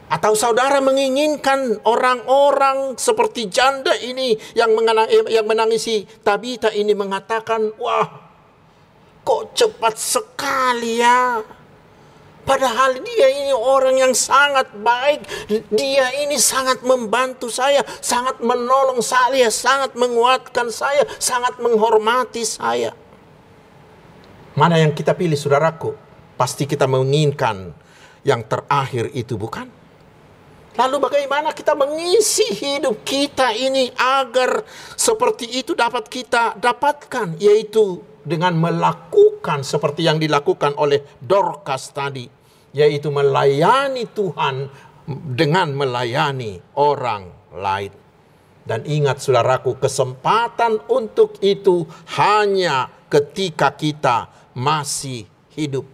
Atau 0.04 0.36
saudara 0.36 0.84
menginginkan 0.84 1.80
orang-orang 1.88 2.94
seperti 3.00 3.48
janda 3.48 3.96
ini 3.96 4.36
yang, 4.52 4.76
mengenang, 4.76 5.08
yang 5.32 5.48
menangisi 5.48 6.04
Tabita 6.20 6.68
ini 6.76 6.92
mengatakan, 6.92 7.72
wah 7.80 8.08
kok 9.24 9.56
cepat 9.56 9.96
sekali 9.96 11.00
ya. 11.00 11.40
Padahal 12.44 13.00
dia 13.00 13.28
ini 13.32 13.56
orang 13.56 13.96
yang 13.96 14.12
sangat 14.12 14.68
baik. 14.76 15.24
Dia 15.72 16.12
ini 16.20 16.36
sangat 16.36 16.84
membantu 16.84 17.48
saya, 17.48 17.80
sangat 18.04 18.44
menolong 18.44 19.00
saya, 19.00 19.48
sangat 19.48 19.96
menguatkan 19.96 20.68
saya, 20.68 21.08
sangat 21.16 21.56
menghormati 21.64 22.44
saya. 22.44 22.92
Mana 24.54 24.76
yang 24.76 24.92
kita 24.92 25.16
pilih 25.16 25.40
saudaraku? 25.40 25.96
Pasti 26.36 26.68
kita 26.68 26.84
menginginkan 26.84 27.72
yang 28.28 28.44
terakhir 28.44 29.08
itu 29.16 29.40
bukan? 29.40 29.84
Lalu 30.74 30.96
bagaimana 31.06 31.54
kita 31.54 31.78
mengisi 31.78 32.50
hidup 32.50 33.06
kita 33.06 33.54
ini 33.54 33.94
agar 33.94 34.66
seperti 34.98 35.62
itu 35.62 35.70
dapat 35.70 36.10
kita 36.10 36.58
dapatkan 36.58 37.38
yaitu 37.38 38.02
dengan 38.26 38.58
melakukan 38.58 39.62
seperti 39.62 40.02
yang 40.10 40.18
dilakukan 40.18 40.74
oleh 40.74 41.06
Dorcas 41.22 41.94
tadi 41.94 42.26
yaitu 42.74 43.14
melayani 43.14 44.10
Tuhan 44.10 44.66
dengan 45.38 45.70
melayani 45.78 46.58
orang 46.74 47.54
lain. 47.54 47.94
Dan 48.66 48.82
ingat 48.82 49.22
saudaraku 49.22 49.78
kesempatan 49.78 50.82
untuk 50.90 51.38
itu 51.38 51.87
hanya 52.18 52.90
ketika 53.06 53.70
kita 53.78 54.26
masih 54.58 55.28
hidup. 55.54 55.87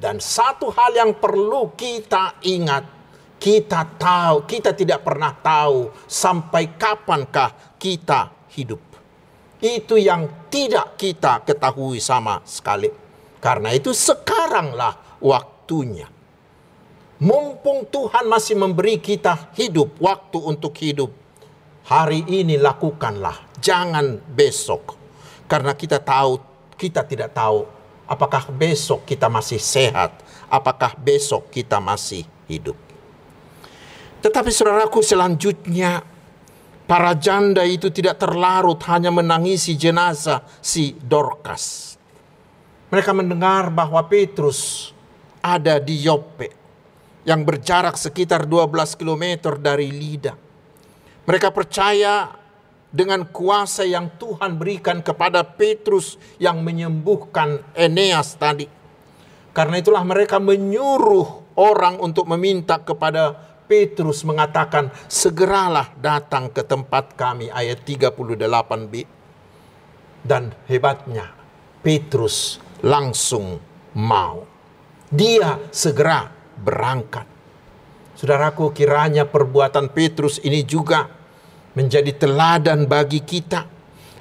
Dan 0.00 0.18
satu 0.18 0.72
hal 0.74 0.96
yang 0.96 1.12
perlu 1.14 1.76
kita 1.76 2.40
ingat 2.42 2.99
kita 3.40 3.96
tahu, 3.96 4.44
kita 4.44 4.76
tidak 4.76 5.00
pernah 5.00 5.32
tahu 5.32 5.88
sampai 6.04 6.76
kapankah 6.76 7.80
kita 7.80 8.28
hidup. 8.52 8.78
Itu 9.64 9.96
yang 9.96 10.48
tidak 10.52 11.00
kita 11.00 11.40
ketahui 11.48 11.96
sama 12.04 12.44
sekali. 12.44 12.92
Karena 13.40 13.72
itu 13.72 13.96
sekaranglah 13.96 15.16
waktunya. 15.24 16.04
mumpung 17.20 17.84
Tuhan 17.92 18.24
masih 18.24 18.56
memberi 18.56 18.96
kita 18.96 19.52
hidup, 19.52 20.00
waktu 20.00 20.40
untuk 20.40 20.72
hidup, 20.80 21.12
hari 21.84 22.24
ini 22.24 22.56
lakukanlah, 22.56 23.60
jangan 23.60 24.16
besok. 24.24 24.96
Karena 25.44 25.76
kita 25.76 26.00
tahu, 26.00 26.40
kita 26.80 27.04
tidak 27.04 27.36
tahu 27.36 27.68
apakah 28.08 28.48
besok 28.48 29.04
kita 29.04 29.28
masih 29.28 29.60
sehat, 29.60 30.16
apakah 30.48 30.96
besok 30.96 31.52
kita 31.52 31.76
masih 31.76 32.24
hidup. 32.48 32.89
Tetapi 34.20 34.50
saudaraku 34.52 35.00
selanjutnya 35.00 36.04
para 36.84 37.16
janda 37.16 37.64
itu 37.64 37.88
tidak 37.88 38.20
terlarut 38.20 38.80
hanya 38.88 39.08
menangisi 39.08 39.74
jenazah 39.80 40.44
si 40.60 40.92
Dorcas. 41.00 41.96
Mereka 42.90 43.14
mendengar 43.16 43.70
bahwa 43.72 44.02
Petrus 44.04 44.90
ada 45.40 45.80
di 45.80 46.04
Yope 46.04 46.52
yang 47.24 47.46
berjarak 47.46 47.96
sekitar 47.96 48.44
12 48.44 48.98
km 48.98 49.56
dari 49.56 49.88
Lida. 49.88 50.36
Mereka 51.24 51.54
percaya 51.54 52.34
dengan 52.90 53.22
kuasa 53.30 53.86
yang 53.86 54.18
Tuhan 54.18 54.58
berikan 54.58 54.98
kepada 55.00 55.46
Petrus 55.46 56.18
yang 56.42 56.60
menyembuhkan 56.66 57.62
Eneas 57.78 58.34
tadi. 58.34 58.66
Karena 59.54 59.78
itulah 59.78 60.02
mereka 60.02 60.42
menyuruh 60.42 61.54
orang 61.58 62.02
untuk 62.02 62.26
meminta 62.26 62.82
kepada 62.82 63.49
Petrus 63.70 64.26
mengatakan, 64.26 64.90
segeralah 65.06 65.94
datang 65.94 66.50
ke 66.50 66.66
tempat 66.66 67.14
kami, 67.14 67.54
ayat 67.54 67.86
38b. 67.86 69.06
Dan 70.26 70.50
hebatnya, 70.66 71.30
Petrus 71.78 72.58
langsung 72.82 73.62
mau. 73.94 74.42
Dia 75.06 75.70
segera 75.70 76.26
berangkat. 76.58 77.30
Saudaraku, 78.18 78.74
kiranya 78.74 79.22
perbuatan 79.22 79.94
Petrus 79.94 80.42
ini 80.42 80.66
juga 80.66 81.06
menjadi 81.78 82.10
teladan 82.26 82.90
bagi 82.90 83.22
kita 83.22 83.70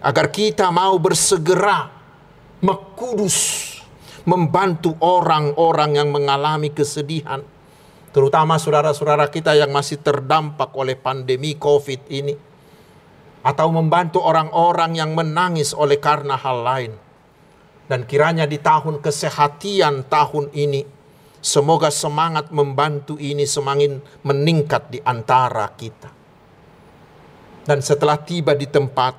agar 0.06 0.30
kita 0.30 0.70
mau 0.70 0.94
bersegera 1.02 1.90
mekudus 2.62 3.66
membantu 4.30 4.94
orang-orang 5.02 5.98
yang 5.98 6.14
mengalami 6.14 6.70
kesedihan 6.70 7.42
terutama 8.10 8.58
saudara-saudara 8.58 9.30
kita 9.30 9.54
yang 9.54 9.69
masih 9.69 10.02
terdampak 10.02 10.74
oleh 10.74 10.98
pandemi 10.98 11.56
Covid 11.56 12.06
ini 12.10 12.36
atau 13.39 13.67
membantu 13.72 14.19
orang-orang 14.22 15.00
yang 15.00 15.15
menangis 15.15 15.72
oleh 15.72 15.98
karena 15.98 16.36
hal 16.36 16.65
lain 16.65 16.91
dan 17.88 18.04
kiranya 18.04 18.43
di 18.45 18.60
tahun 18.60 19.00
kesehatian 19.00 20.06
tahun 20.10 20.52
ini 20.54 21.00
Semoga 21.39 21.88
semangat 21.88 22.52
membantu 22.52 23.15
ini 23.15 23.48
semakin 23.48 24.04
meningkat 24.28 24.91
di 24.91 25.00
antara 25.00 25.72
kita. 25.72 26.12
Dan 27.63 27.80
setelah 27.80 28.19
tiba 28.19 28.52
di 28.60 28.67
tempat, 28.67 29.15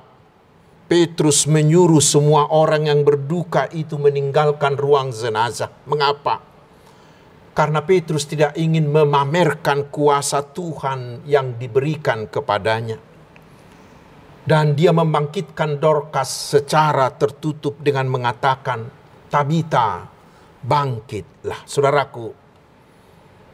Petrus 0.85 1.49
menyuruh 1.49 2.03
semua 2.03 2.45
orang 2.53 2.85
yang 2.93 3.01
berduka 3.01 3.65
itu 3.73 3.97
meninggalkan 3.97 4.77
ruang 4.77 5.09
jenazah. 5.09 5.73
Mengapa? 5.89 6.45
Karena 7.61 7.85
Petrus 7.85 8.25
tidak 8.25 8.57
ingin 8.57 8.89
memamerkan 8.89 9.93
kuasa 9.93 10.41
Tuhan 10.41 11.29
yang 11.29 11.61
diberikan 11.61 12.25
kepadanya. 12.25 12.97
Dan 14.41 14.73
dia 14.73 14.89
membangkitkan 14.89 15.77
Dorcas 15.77 16.57
secara 16.57 17.13
tertutup 17.13 17.77
dengan 17.77 18.09
mengatakan, 18.09 18.89
Tabita, 19.29 20.09
bangkitlah. 20.65 21.61
Saudaraku, 21.69 22.33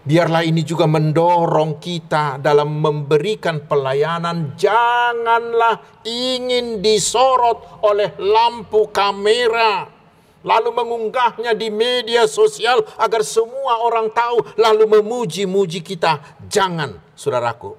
biarlah 0.08 0.48
ini 0.48 0.64
juga 0.64 0.88
mendorong 0.88 1.76
kita 1.76 2.40
dalam 2.40 2.80
memberikan 2.80 3.68
pelayanan. 3.68 4.56
Janganlah 4.56 6.08
ingin 6.08 6.80
disorot 6.80 7.84
oleh 7.84 8.16
lampu 8.16 8.88
kamera. 8.88 9.97
Lalu 10.46 10.70
mengunggahnya 10.70 11.58
di 11.58 11.74
media 11.74 12.30
sosial 12.30 12.86
agar 12.98 13.26
semua 13.26 13.82
orang 13.82 14.10
tahu. 14.14 14.44
Lalu 14.58 15.02
memuji-muji 15.02 15.82
kita. 15.82 16.22
Jangan, 16.46 16.98
saudaraku. 17.18 17.74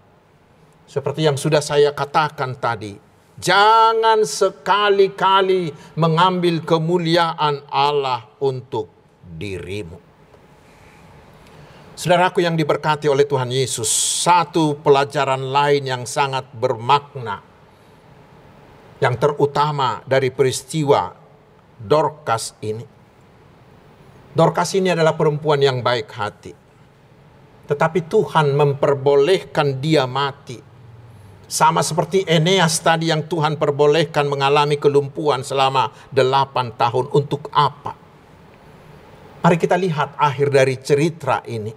Seperti 0.89 1.29
yang 1.29 1.37
sudah 1.37 1.61
saya 1.61 1.93
katakan 1.93 2.57
tadi 2.57 3.09
Jangan 3.39 4.27
sekali-kali 4.27 5.71
mengambil 5.95 6.59
kemuliaan 6.67 7.63
Allah 7.71 8.27
untuk 8.43 8.91
dirimu. 9.23 9.95
Saudaraku 11.95 12.43
yang 12.43 12.59
diberkati 12.59 13.07
oleh 13.07 13.27
Tuhan 13.27 13.51
Yesus, 13.55 13.87
satu 14.27 14.83
pelajaran 14.83 15.55
lain 15.55 15.87
yang 15.87 16.03
sangat 16.03 16.51
bermakna, 16.51 17.39
yang 18.99 19.15
terutama 19.15 20.03
dari 20.03 20.35
peristiwa 20.35 21.15
Dorcas 21.79 22.59
ini. 22.61 22.83
Dorcas 24.35 24.71
ini 24.75 24.91
adalah 24.93 25.15
perempuan 25.15 25.59
yang 25.59 25.83
baik 25.83 26.11
hati, 26.15 26.53
tetapi 27.67 28.07
Tuhan 28.07 28.55
memperbolehkan 28.55 29.79
dia 29.83 30.07
mati. 30.07 30.63
Sama 31.49 31.81
seperti 31.81 32.29
Eneas 32.29 32.77
tadi 32.85 33.09
yang 33.09 33.25
Tuhan 33.25 33.57
perbolehkan 33.57 34.29
mengalami 34.29 34.77
kelumpuhan 34.77 35.41
selama 35.41 35.89
delapan 36.13 36.69
tahun. 36.77 37.09
Untuk 37.09 37.49
apa? 37.57 37.97
Mari 39.41 39.57
kita 39.57 39.81
lihat 39.81 40.13
akhir 40.21 40.53
dari 40.53 40.77
cerita 40.77 41.41
ini. 41.49 41.73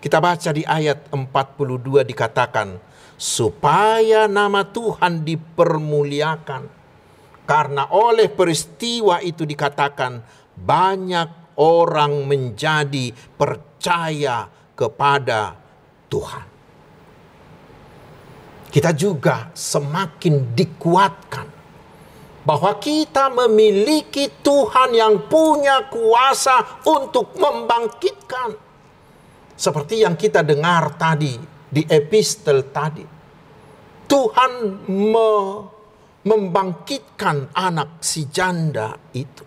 Kita 0.00 0.16
baca 0.16 0.48
di 0.48 0.64
ayat 0.64 1.12
42 1.12 2.08
dikatakan, 2.08 2.80
supaya 3.20 4.24
nama 4.30 4.64
Tuhan 4.64 5.26
dipermuliakan. 5.28 6.75
Karena 7.46 7.94
oleh 7.94 8.26
peristiwa 8.26 9.22
itu 9.22 9.46
dikatakan, 9.46 10.18
banyak 10.58 11.54
orang 11.62 12.26
menjadi 12.26 13.14
percaya 13.38 14.50
kepada 14.74 15.54
Tuhan. 16.10 16.46
Kita 18.66 18.92
juga 18.92 19.54
semakin 19.56 20.52
dikuatkan 20.52 21.46
bahwa 22.44 22.76
kita 22.78 23.32
memiliki 23.32 24.28
Tuhan 24.44 24.92
yang 24.92 25.26
punya 25.26 25.88
kuasa 25.88 26.84
untuk 26.84 27.34
membangkitkan. 27.40 28.54
Seperti 29.56 30.04
yang 30.04 30.14
kita 30.14 30.44
dengar 30.44 30.98
tadi 31.00 31.40
di 31.72 31.82
epistel 31.88 32.68
tadi. 32.68 33.02
Tuhan 34.06 34.52
me 34.86 35.32
membangkitkan 36.26 37.54
anak 37.54 38.02
si 38.02 38.26
janda 38.26 38.98
itu. 39.14 39.46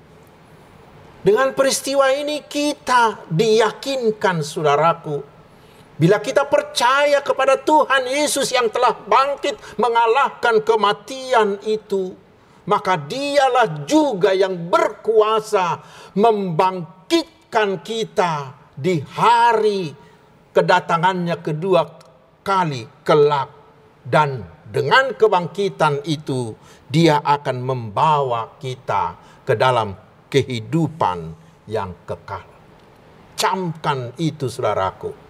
Dengan 1.20 1.52
peristiwa 1.52 2.08
ini 2.16 2.48
kita 2.48 3.28
diyakinkan 3.28 4.40
saudaraku. 4.40 5.20
Bila 6.00 6.24
kita 6.24 6.48
percaya 6.48 7.20
kepada 7.20 7.60
Tuhan 7.60 8.08
Yesus 8.08 8.56
yang 8.56 8.72
telah 8.72 8.96
bangkit 8.96 9.60
mengalahkan 9.76 10.64
kematian 10.64 11.60
itu 11.68 12.16
maka 12.70 13.02
dialah 13.02 13.90
juga 13.90 14.30
yang 14.30 14.70
berkuasa 14.70 15.82
membangkitkan 16.14 17.82
kita 17.82 18.54
di 18.78 19.02
hari 19.02 19.90
kedatangannya 20.54 21.42
kedua 21.42 21.82
kali 22.46 22.86
kelak 23.02 23.50
dan 24.06 24.46
dengan 24.70 25.18
kebangkitan 25.18 26.06
itu 26.06 26.54
dia 26.86 27.22
akan 27.26 27.58
membawa 27.66 28.56
kita 28.62 29.18
ke 29.42 29.58
dalam 29.58 29.98
kehidupan 30.30 31.34
yang 31.66 31.94
kekal. 32.06 32.46
Camkan 33.34 34.14
itu 34.22 34.46
saudaraku 34.46 35.30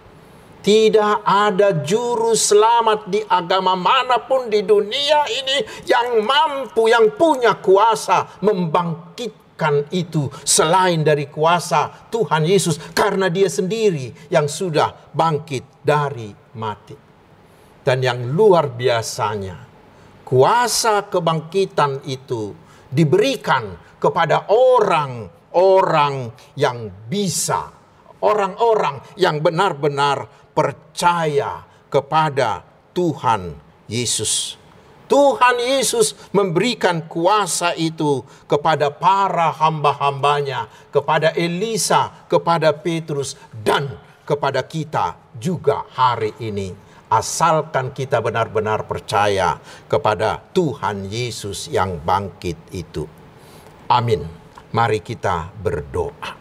tidak 0.60 1.24
ada 1.24 1.72
juru 1.80 2.36
selamat 2.36 3.08
di 3.08 3.20
agama 3.24 3.72
mana 3.72 4.20
pun 4.20 4.52
di 4.52 4.60
dunia 4.60 5.24
ini 5.24 5.64
yang 5.88 6.20
mampu, 6.20 6.84
yang 6.92 7.16
punya 7.16 7.56
kuasa 7.56 8.40
membangkitkan 8.44 9.88
itu 9.88 10.28
selain 10.44 11.00
dari 11.00 11.32
kuasa 11.32 12.12
Tuhan 12.12 12.44
Yesus 12.44 12.76
karena 12.92 13.32
dia 13.32 13.48
sendiri 13.48 14.12
yang 14.28 14.44
sudah 14.48 14.92
bangkit 15.16 15.64
dari 15.80 16.28
mati. 16.56 17.09
Dan 17.80 18.04
yang 18.04 18.36
luar 18.36 18.68
biasanya, 18.68 19.56
kuasa 20.26 21.08
kebangkitan 21.08 22.04
itu 22.04 22.52
diberikan 22.92 23.72
kepada 23.96 24.48
orang-orang 24.52 26.32
yang 26.56 26.92
bisa, 27.08 27.72
orang-orang 28.20 29.00
yang 29.16 29.40
benar-benar 29.40 30.28
percaya 30.52 31.64
kepada 31.88 32.62
Tuhan 32.92 33.56
Yesus. 33.88 34.60
Tuhan 35.10 35.58
Yesus 35.58 36.14
memberikan 36.30 37.02
kuasa 37.10 37.74
itu 37.74 38.22
kepada 38.46 38.94
para 38.94 39.50
hamba-hambanya, 39.50 40.70
kepada 40.94 41.34
Elisa, 41.34 42.30
kepada 42.30 42.70
Petrus, 42.70 43.34
dan 43.50 43.98
kepada 44.22 44.62
kita 44.62 45.18
juga 45.34 45.82
hari 45.90 46.30
ini. 46.38 46.89
Asalkan 47.10 47.90
kita 47.90 48.22
benar-benar 48.22 48.86
percaya 48.86 49.58
kepada 49.90 50.38
Tuhan 50.54 51.10
Yesus 51.10 51.66
yang 51.66 51.98
bangkit 51.98 52.54
itu. 52.70 53.02
Amin. 53.90 54.22
Mari 54.70 55.02
kita 55.02 55.50
berdoa. 55.58 56.38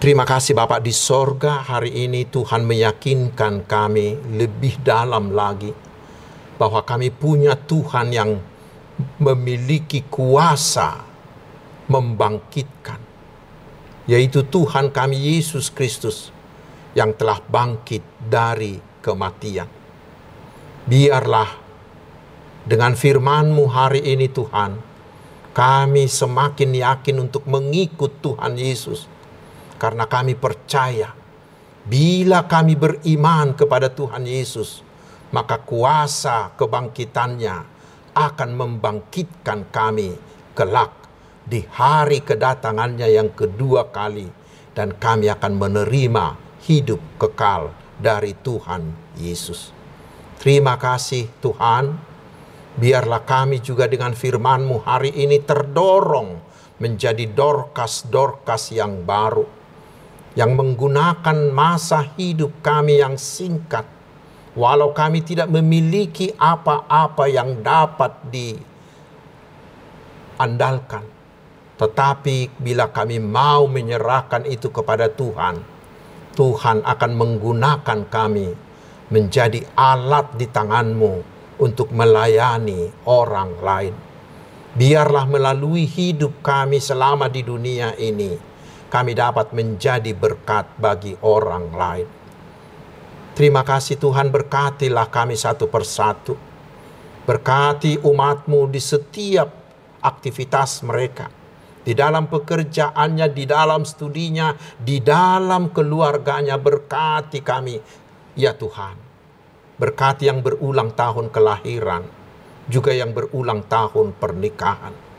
Terima 0.00 0.24
kasih 0.24 0.56
Bapak 0.56 0.80
di 0.80 0.96
sorga 0.96 1.60
hari 1.60 2.08
ini 2.08 2.24
Tuhan 2.24 2.64
meyakinkan 2.64 3.68
kami 3.68 4.16
lebih 4.32 4.80
dalam 4.80 5.28
lagi 5.36 5.76
bahwa 6.56 6.80
kami 6.80 7.12
punya 7.12 7.52
Tuhan 7.52 8.08
yang 8.08 8.40
memiliki 9.20 10.08
kuasa 10.08 11.04
membangkitkan 11.84 12.96
yaitu 14.08 14.40
Tuhan 14.40 14.88
kami 14.88 15.36
Yesus 15.36 15.68
Kristus 15.68 16.32
yang 16.94 17.14
telah 17.14 17.38
bangkit 17.38 18.02
dari 18.18 18.78
kematian. 19.00 19.68
Biarlah 20.86 21.50
dengan 22.66 22.92
firman-Mu 22.98 23.64
hari 23.70 24.02
ini 24.04 24.26
Tuhan, 24.26 24.76
kami 25.54 26.06
semakin 26.06 26.70
yakin 26.74 27.16
untuk 27.18 27.46
mengikut 27.46 28.22
Tuhan 28.22 28.54
Yesus 28.58 29.06
karena 29.80 30.06
kami 30.06 30.38
percaya 30.38 31.14
bila 31.86 32.44
kami 32.44 32.76
beriman 32.76 33.56
kepada 33.56 33.88
Tuhan 33.88 34.28
Yesus, 34.28 34.84
maka 35.32 35.58
kuasa 35.58 36.52
kebangkitannya 36.54 37.56
akan 38.14 38.50
membangkitkan 38.52 39.70
kami 39.72 40.14
kelak 40.52 40.92
di 41.46 41.64
hari 41.72 42.20
kedatangannya 42.20 43.08
yang 43.10 43.32
kedua 43.32 43.88
kali 43.88 44.28
dan 44.76 44.94
kami 44.94 45.32
akan 45.32 45.52
menerima 45.56 46.49
hidup 46.64 47.00
kekal 47.20 47.72
dari 48.00 48.36
Tuhan 48.36 48.90
Yesus. 49.16 49.72
Terima 50.40 50.80
kasih 50.80 51.28
Tuhan, 51.44 51.96
biarlah 52.80 53.22
kami 53.24 53.60
juga 53.60 53.84
dengan 53.84 54.16
firman-Mu 54.16 54.82
hari 54.84 55.12
ini 55.12 55.40
terdorong 55.44 56.40
menjadi 56.80 57.28
dorkas-dorkas 57.28 58.72
yang 58.72 59.04
baru 59.04 59.60
yang 60.38 60.54
menggunakan 60.54 61.50
masa 61.50 62.06
hidup 62.14 62.62
kami 62.62 63.02
yang 63.02 63.18
singkat, 63.18 63.82
walau 64.54 64.94
kami 64.94 65.26
tidak 65.26 65.50
memiliki 65.50 66.30
apa-apa 66.38 67.26
yang 67.26 67.58
dapat 67.66 68.14
diandalkan, 70.38 71.02
tetapi 71.74 72.54
bila 72.62 72.86
kami 72.94 73.18
mau 73.18 73.66
menyerahkan 73.66 74.46
itu 74.46 74.70
kepada 74.70 75.10
Tuhan, 75.10 75.58
Tuhan 76.34 76.86
akan 76.86 77.12
menggunakan 77.18 78.00
kami 78.06 78.48
menjadi 79.10 79.66
alat 79.74 80.38
di 80.38 80.46
tanganmu 80.46 81.14
untuk 81.58 81.90
melayani 81.90 82.88
orang 83.04 83.50
lain. 83.58 83.94
Biarlah 84.70 85.26
melalui 85.26 85.82
hidup 85.82 86.38
kami 86.46 86.78
selama 86.78 87.26
di 87.26 87.42
dunia 87.42 87.98
ini, 87.98 88.38
kami 88.86 89.18
dapat 89.18 89.50
menjadi 89.50 90.14
berkat 90.14 90.78
bagi 90.78 91.18
orang 91.26 91.66
lain. 91.74 92.08
Terima 93.34 93.66
kasih 93.66 93.98
Tuhan 93.98 94.30
berkatilah 94.30 95.10
kami 95.10 95.34
satu 95.34 95.66
persatu. 95.66 96.34
Berkati 97.26 97.98
umatmu 98.02 98.70
di 98.70 98.82
setiap 98.82 99.48
aktivitas 100.02 100.82
mereka. 100.82 101.39
Di 101.80 101.96
dalam 101.96 102.28
pekerjaannya, 102.28 103.32
di 103.32 103.44
dalam 103.48 103.88
studinya, 103.88 104.52
di 104.76 105.00
dalam 105.00 105.72
keluarganya 105.72 106.60
berkati 106.60 107.40
kami. 107.40 107.80
Ya 108.36 108.52
Tuhan, 108.54 108.96
berkati 109.80 110.28
yang 110.28 110.44
berulang 110.44 110.92
tahun 110.92 111.32
kelahiran, 111.32 112.04
juga 112.68 112.92
yang 112.92 113.16
berulang 113.16 113.64
tahun 113.66 114.14
pernikahan 114.16 115.10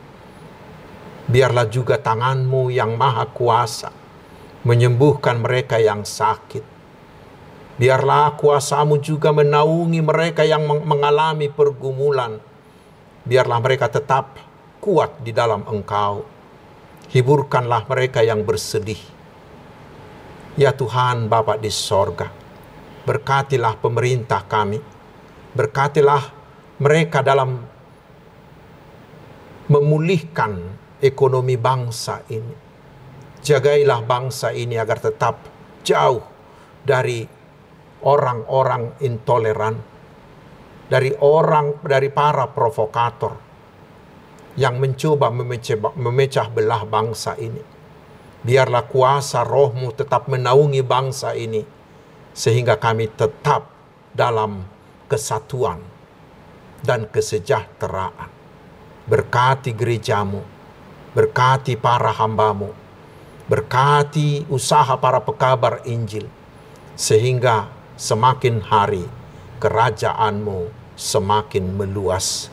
biarlah 1.32 1.70
juga 1.70 1.96
tanganmu 1.96 2.68
yang 2.74 2.98
maha 2.98 3.24
kuasa 3.30 3.88
menyembuhkan 4.62 5.42
mereka 5.42 5.78
yang 5.78 6.06
sakit. 6.06 6.62
Biarlah 7.80 8.38
kuasamu 8.38 9.00
juga 9.02 9.34
menaungi 9.34 9.98
mereka 10.04 10.46
yang 10.46 10.62
mengalami 10.62 11.50
pergumulan. 11.50 12.38
Biarlah 13.26 13.58
mereka 13.58 13.90
tetap 13.90 14.38
kuat 14.78 15.18
di 15.24 15.34
dalam 15.34 15.66
engkau. 15.66 16.22
Hiburkanlah 17.12 17.84
mereka 17.92 18.24
yang 18.24 18.40
bersedih. 18.40 18.96
Ya 20.56 20.72
Tuhan 20.72 21.28
Bapa 21.28 21.60
di 21.60 21.68
sorga, 21.68 22.32
berkatilah 23.04 23.76
pemerintah 23.76 24.40
kami. 24.48 24.80
Berkatilah 25.52 26.32
mereka 26.80 27.20
dalam 27.20 27.60
memulihkan 29.68 30.56
ekonomi 31.04 31.60
bangsa 31.60 32.24
ini. 32.32 32.56
Jagailah 33.44 34.00
bangsa 34.08 34.56
ini 34.56 34.80
agar 34.80 35.04
tetap 35.04 35.44
jauh 35.84 36.24
dari 36.80 37.28
orang-orang 38.08 38.96
intoleran, 39.04 39.76
dari 40.88 41.12
orang 41.20 41.76
dari 41.84 42.08
para 42.08 42.48
provokator 42.48 43.41
yang 44.58 44.76
mencoba 44.76 45.32
memecah, 45.32 45.78
memecah 45.96 46.46
belah 46.52 46.84
bangsa 46.84 47.36
ini. 47.40 47.62
Biarlah 48.42 48.84
kuasa 48.90 49.46
rohmu 49.46 49.94
tetap 49.94 50.26
menaungi 50.26 50.82
bangsa 50.82 51.32
ini, 51.38 51.62
sehingga 52.34 52.74
kami 52.76 53.06
tetap 53.12 53.70
dalam 54.12 54.66
kesatuan 55.06 55.78
dan 56.82 57.06
kesejahteraan. 57.06 58.28
Berkati 59.06 59.70
gerejamu, 59.74 60.42
Berkati 61.12 61.76
para 61.76 62.08
hambamu. 62.08 62.72
Berkati 63.44 64.48
usaha 64.48 64.96
para 64.96 65.20
pekabar 65.20 65.84
Injil. 65.84 66.24
Sehingga 66.96 67.68
semakin 68.00 68.64
hari 68.64 69.04
kerajaanmu 69.60 70.72
semakin 70.96 71.76
meluas. 71.76 72.48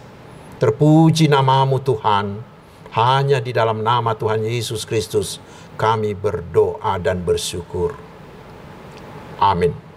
Terpuji 0.60 1.32
namamu 1.32 1.80
Tuhan. 1.80 2.44
Hanya 2.92 3.40
di 3.40 3.56
dalam 3.56 3.80
nama 3.80 4.12
Tuhan 4.12 4.44
Yesus 4.44 4.84
Kristus 4.84 5.40
kami 5.80 6.12
berdoa 6.12 7.00
dan 7.00 7.24
bersyukur. 7.24 7.96
Amin. 9.40 9.89